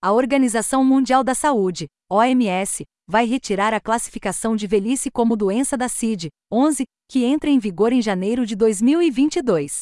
[0.00, 5.86] A Organização Mundial da Saúde, OMS, vai retirar a classificação de velhice como doença da
[5.86, 9.80] CID-11, que entra em vigor em janeiro de 2022.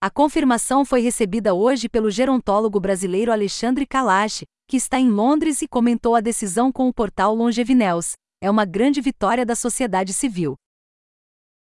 [0.00, 5.68] A confirmação foi recebida hoje pelo gerontólogo brasileiro Alexandre Kalash, que está em Londres e
[5.68, 8.14] comentou a decisão com o portal Longevinews.
[8.42, 10.56] É uma grande vitória da sociedade civil.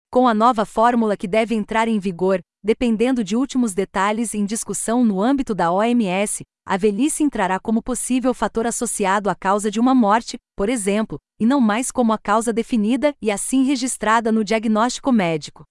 [0.10, 5.04] Com a nova fórmula que deve entrar em vigor, dependendo de últimos detalhes em discussão
[5.04, 9.96] no âmbito da OMS, a velhice entrará como possível fator associado à causa de uma
[9.96, 15.12] morte, por exemplo, e não mais como a causa definida e assim registrada no diagnóstico
[15.12, 15.64] médico.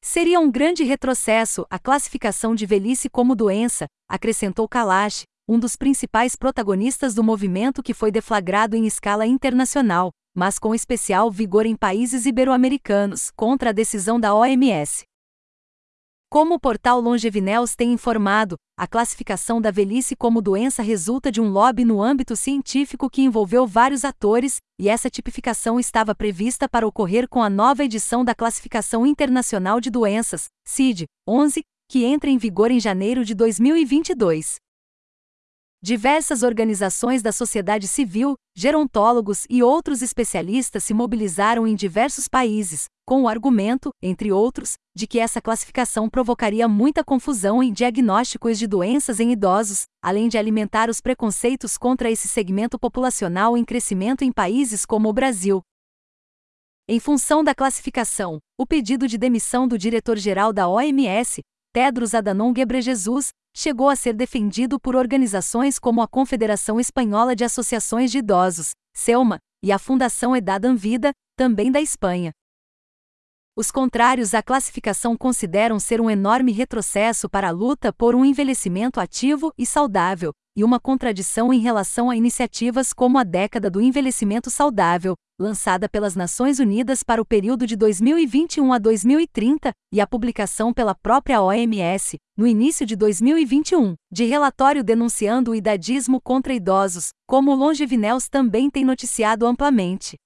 [0.00, 6.36] Seria um grande retrocesso a classificação de velhice como doença, acrescentou Kalash, um dos principais
[6.36, 12.24] protagonistas do movimento que foi deflagrado em escala internacional, mas com especial vigor em países
[12.24, 15.02] ibero-americanos, contra a decisão da OMS.
[16.32, 21.50] Como o portal Longevineus tem informado, a classificação da velhice como doença resulta de um
[21.50, 27.28] lobby no âmbito científico que envolveu vários atores, e essa tipificação estava prevista para ocorrer
[27.28, 32.80] com a nova edição da Classificação Internacional de Doenças, CID-11, que entra em vigor em
[32.80, 34.56] janeiro de 2022.
[35.82, 43.22] Diversas organizações da sociedade civil, gerontólogos e outros especialistas se mobilizaram em diversos países, com
[43.22, 49.20] o argumento, entre outros, de que essa classificação provocaria muita confusão em diagnósticos de doenças
[49.20, 54.86] em idosos, além de alimentar os preconceitos contra esse segmento populacional em crescimento em países
[54.86, 55.60] como o Brasil.
[56.88, 61.40] Em função da classificação, o pedido de demissão do diretor-geral da OMS,
[61.72, 68.10] Tedros Adhanom Ghebreyesus, chegou a ser defendido por organizações como a Confederação Espanhola de Associações
[68.10, 72.32] de Idosos, CELMA, e a Fundação Edad Vida, também da Espanha.
[73.54, 78.98] Os contrários à classificação consideram ser um enorme retrocesso para a luta por um envelhecimento
[78.98, 84.48] ativo e saudável, e uma contradição em relação a iniciativas como a Década do Envelhecimento
[84.48, 90.72] Saudável, lançada pelas Nações Unidas para o período de 2021 a 2030, e a publicação
[90.72, 97.54] pela própria OMS, no início de 2021, de relatório denunciando o idadismo contra idosos, como
[97.54, 97.72] o
[98.30, 100.16] também tem noticiado amplamente.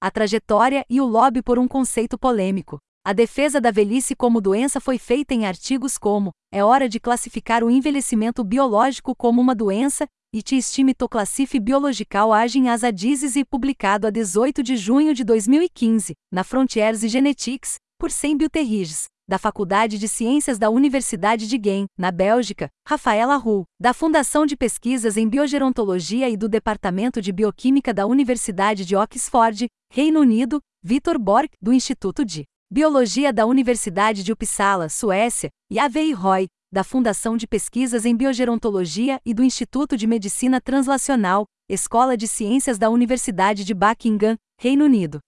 [0.00, 2.78] A trajetória e o lobby por um conceito polêmico.
[3.04, 7.64] A defesa da velhice como doença foi feita em artigos como É hora de classificar
[7.64, 13.34] o envelhecimento biológico como uma doença e Te estime to classif biological agem as adizes
[13.34, 19.06] e publicado a 18 de junho de 2015, na Frontiers e Genetics, por Sembio Terriges,
[19.28, 24.56] da Faculdade de Ciências da Universidade de Ghent, na Bélgica, Rafaela Hu, da Fundação de
[24.56, 31.18] Pesquisas em Biogerontologia e do Departamento de Bioquímica da Universidade de Oxford, Reino Unido, Vitor
[31.18, 37.36] Borg, do Instituto de Biologia da Universidade de Uppsala, Suécia, e Avei Roy, da Fundação
[37.36, 43.64] de Pesquisas em Biogerontologia e do Instituto de Medicina Translacional, Escola de Ciências da Universidade
[43.64, 45.18] de Buckingham, Reino Unido.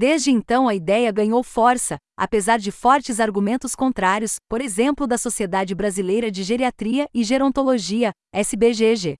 [0.00, 5.74] Desde então a ideia ganhou força, apesar de fortes argumentos contrários, por exemplo da Sociedade
[5.74, 9.16] Brasileira de Geriatria e Gerontologia, SBGG.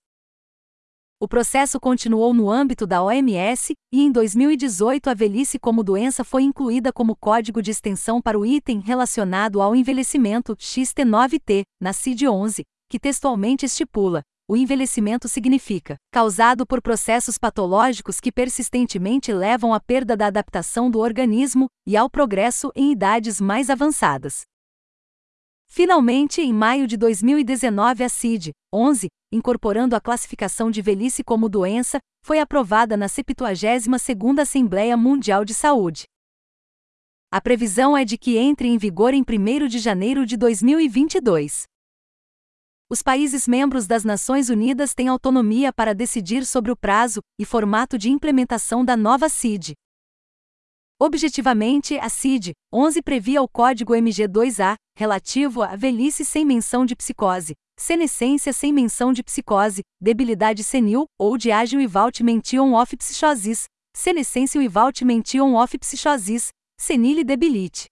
[1.20, 6.44] O processo continuou no âmbito da OMS, e em 2018 a velhice como doença foi
[6.44, 13.00] incluída como código de extensão para o item relacionado ao envelhecimento XT9T, na CID-11, que
[13.00, 20.28] textualmente estipula: o envelhecimento significa causado por processos patológicos que persistentemente levam à perda da
[20.28, 24.40] adaptação do organismo e ao progresso em idades mais avançadas.
[25.70, 31.98] Finalmente, em maio de 2019, a CID 11, incorporando a classificação de velhice como doença,
[32.24, 36.04] foi aprovada na 72ª Assembleia Mundial de Saúde.
[37.30, 41.64] A previsão é de que entre em vigor em 1 de janeiro de 2022.
[42.90, 47.98] Os países membros das Nações Unidas têm autonomia para decidir sobre o prazo e formato
[47.98, 49.74] de implementação da nova CID.
[50.98, 57.52] Objetivamente, a CID 11 previa o código MG2A, relativo à velhice sem menção de psicose,
[57.78, 63.64] senescência sem menção de psicose, debilidade senil ou de ágil e mention of psichosis,
[63.94, 66.48] senescência e mention of psichosis,
[66.80, 67.84] senile debilite.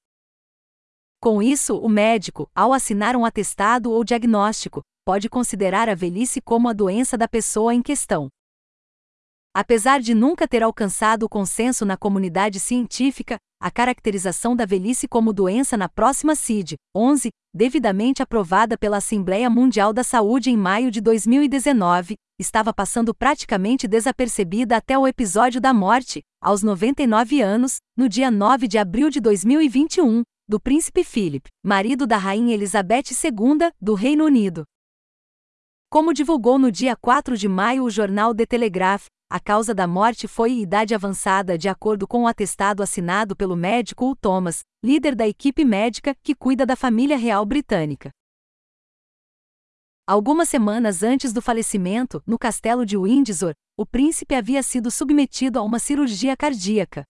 [1.27, 6.69] Com isso, o médico, ao assinar um atestado ou diagnóstico, pode considerar a velhice como
[6.69, 8.29] a doença da pessoa em questão.
[9.53, 15.33] Apesar de nunca ter alcançado o consenso na comunidade científica, a caracterização da velhice como
[15.33, 21.01] doença na próxima CID 11, devidamente aprovada pela Assembleia Mundial da Saúde em maio de
[21.01, 28.31] 2019, estava passando praticamente desapercebida até o episódio da morte, aos 99 anos, no dia
[28.31, 34.25] 9 de abril de 2021, do príncipe Philip, marido da rainha Elizabeth II, do Reino
[34.25, 34.65] Unido.
[35.91, 40.29] Como divulgou no dia 4 de maio o jornal The Telegraph, a causa da morte
[40.29, 45.65] foi idade avançada, de acordo com o atestado assinado pelo médico Thomas, líder da equipe
[45.65, 48.11] médica que cuida da família real britânica.
[50.07, 55.63] Algumas semanas antes do falecimento, no castelo de Windsor, o príncipe havia sido submetido a
[55.63, 57.05] uma cirurgia cardíaca.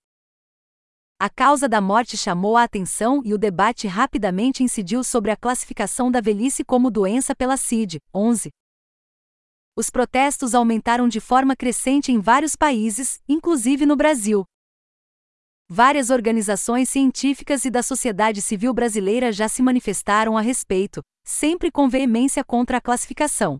[1.19, 6.11] A causa da morte chamou a atenção e o debate rapidamente incidiu sobre a classificação
[6.11, 8.51] da velhice como doença pela CID-11.
[9.75, 14.45] Os protestos aumentaram de forma crescente em vários países, inclusive no Brasil.
[15.67, 21.89] Várias organizações científicas e da sociedade civil brasileira já se manifestaram a respeito, sempre com
[21.89, 23.57] veemência contra a classificação.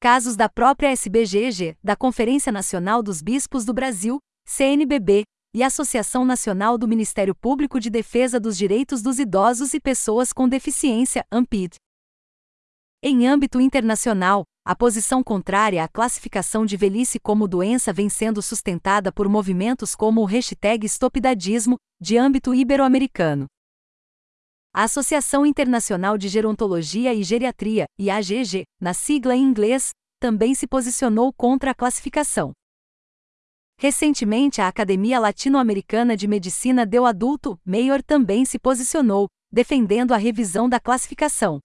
[0.00, 6.78] Casos da própria SBGG, da Conferência Nacional dos Bispos do Brasil, CNBB, e Associação Nacional
[6.78, 11.74] do Ministério Público de Defesa dos Direitos dos Idosos e Pessoas com Deficiência, AMPID.
[13.02, 19.12] Em âmbito internacional, a posição contrária à classificação de velhice como doença vem sendo sustentada
[19.12, 23.46] por movimentos como o hashtag Stopidadismo, de âmbito ibero-americano.
[24.72, 31.30] A Associação Internacional de Gerontologia e Geriatria, IAGG, na sigla em inglês, também se posicionou
[31.30, 32.52] contra a classificação.
[33.78, 40.68] Recentemente, a Academia Latino-Americana de Medicina deu adulto, Mayor também se posicionou, defendendo a revisão
[40.68, 41.60] da classificação.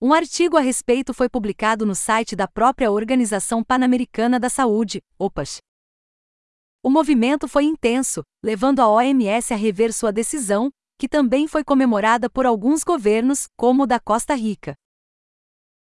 [0.00, 5.58] Um artigo a respeito foi publicado no site da própria Organização Pan-Americana da Saúde, OPAS.
[6.82, 12.30] O movimento foi intenso, levando a OMS a rever sua decisão, que também foi comemorada
[12.30, 14.74] por alguns governos, como o da Costa Rica.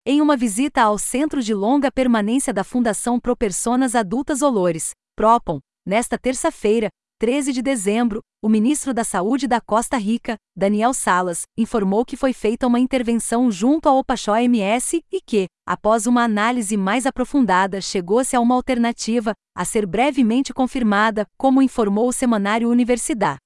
[0.05, 5.61] Em uma visita ao Centro de Longa Permanência da Fundação Pro Personas Adultas Olores, PROPON,
[5.87, 6.89] nesta terça-feira,
[7.19, 12.33] 13 de dezembro, o ministro da Saúde da Costa Rica, Daniel Salas, informou que foi
[12.33, 18.35] feita uma intervenção junto ao Opachó MS e que, após uma análise mais aprofundada, chegou-se
[18.35, 23.37] a uma alternativa, a ser brevemente confirmada, como informou o semanário Universidade.